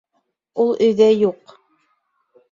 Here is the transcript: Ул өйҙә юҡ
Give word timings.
Ул 0.63 0.71
өйҙә 0.85 1.09
юҡ 1.09 1.53